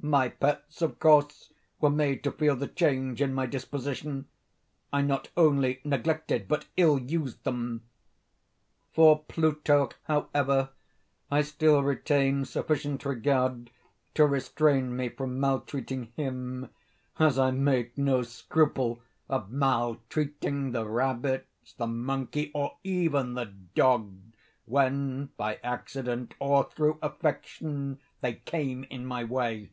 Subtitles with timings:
[0.00, 4.26] My pets, of course, were made to feel the change in my disposition.
[4.92, 7.82] I not only neglected, but ill used them.
[8.92, 10.70] For Pluto, however,
[11.32, 13.70] I still retained sufficient regard
[14.14, 16.70] to restrain me from maltreating him,
[17.18, 24.14] as I made no scruple of maltreating the rabbits, the monkey, or even the dog,
[24.64, 29.72] when by accident, or through affection, they came in my way.